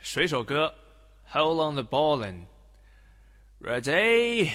[0.00, 0.74] 水手歌
[1.38, 2.46] 《Hold on the Bowline》
[3.66, 4.50] ，Ready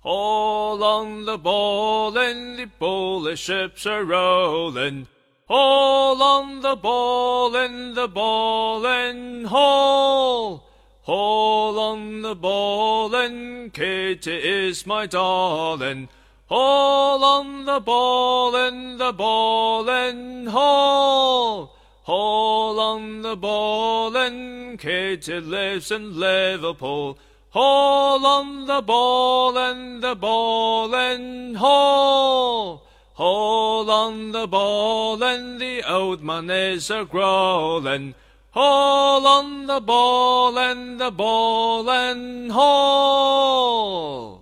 [0.00, 5.06] Hold on the bowline, the bullet ships are rollin'.
[5.48, 10.62] Hold on the bowline, the bowline haul.
[11.02, 16.08] hold on the bowline, Kitty is my darlin'.
[16.46, 21.75] Hold on the bowline, the bowline haul.
[22.06, 27.18] Haul on the ball and Kitty lives in Liverpool.
[27.50, 32.86] Haul on the ball and the ball and haul.
[33.14, 38.14] Haul on the ball and the old man is a growlin'.
[38.52, 44.35] Haul on the ball and the ball and haul.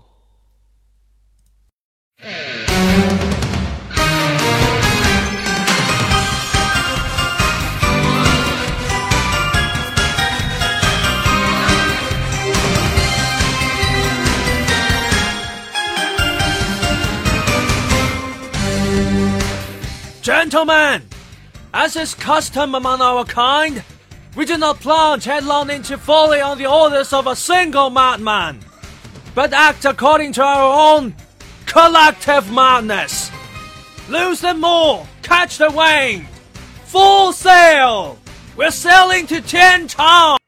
[20.24, 21.02] Gentlemen,
[21.74, 23.84] as is custom among our kind,
[24.34, 28.60] we do not plunge headlong into folly on the orders of a single madman,
[29.34, 31.14] but act according to our own
[31.66, 33.30] collective madness.
[34.08, 36.26] Lose them all, catch the wind,
[36.86, 38.18] full sail.
[38.56, 40.38] We're sailing to Tian Town.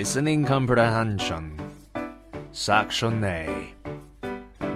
[0.00, 1.60] 'Listening comprehension'.
[2.52, 3.74] Section A.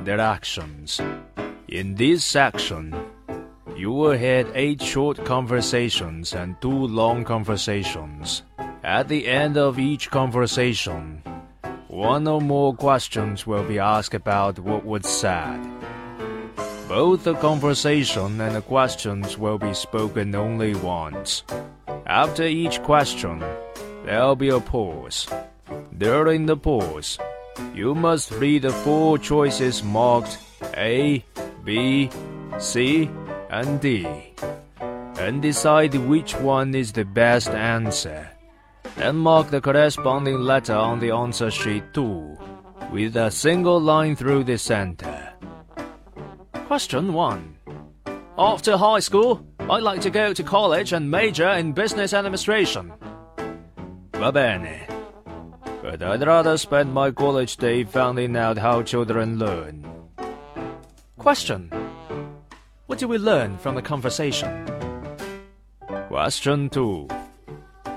[0.05, 1.00] Directions.
[1.69, 2.94] In this section,
[3.75, 8.42] you will hear eight short conversations and two long conversations.
[8.83, 11.22] At the end of each conversation,
[11.88, 15.59] one or more questions will be asked about what was said.
[16.87, 21.44] Both the conversation and the questions will be spoken only once.
[22.04, 23.43] After each question,
[24.04, 25.26] there'll be a pause.
[25.97, 27.19] During the pause,
[27.75, 30.38] you must read the four choices marked
[30.76, 31.25] A,
[31.65, 32.10] B,
[32.59, 33.10] C,
[33.50, 34.06] and D,
[35.19, 38.28] and decide which one is the best answer.
[38.97, 42.38] Then mark the corresponding letter on the answer sheet too,
[42.93, 45.32] with a single line through the center.
[46.66, 47.56] Question 1.
[48.38, 52.93] After high school, I'd like to go to college and major in business administration.
[54.25, 54.87] Va bene.
[55.83, 59.85] But I'd rather spend my college day finding out how children learn.
[61.19, 61.71] Question.
[62.87, 64.67] What did we learn from the conversation?
[66.09, 67.07] Question 2.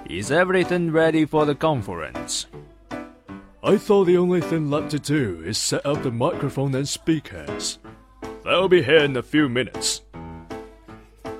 [0.09, 2.47] Is everything ready for the conference?
[3.63, 7.79] I thought the only thing left to do is set up the microphone and speakers.
[8.43, 10.01] They'll be here in a few minutes.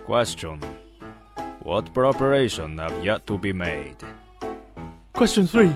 [0.05, 0.61] Question.
[1.59, 3.97] What preparation have yet to be made?
[5.16, 5.74] Question three.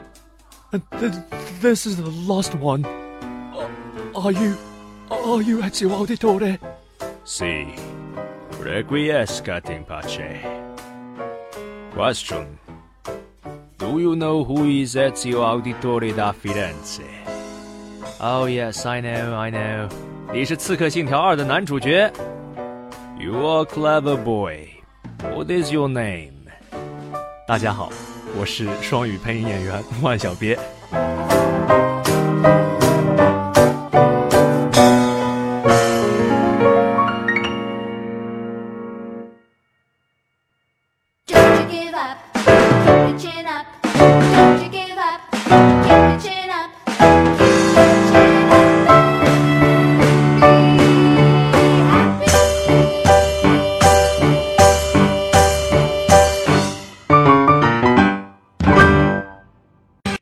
[0.72, 1.14] And th-
[1.60, 2.84] this is the last one.
[2.84, 3.68] Uh,
[4.14, 4.56] are you.
[5.10, 6.58] Are you Ezio Auditore?
[7.24, 7.74] Si.
[8.60, 10.40] Requiescat in pace.
[11.92, 12.58] Question.
[13.78, 17.06] Do you know who is Ezio Auditore da Firenze?
[18.20, 19.88] Oh yes, I know, I know.
[20.32, 22.10] 你是《刺客信条二》的男主角。
[23.18, 24.68] You are a clever boy.
[25.22, 26.32] What is your name?
[27.46, 27.90] 大家好，
[28.37, 30.57] 我是双语配音演员万小别。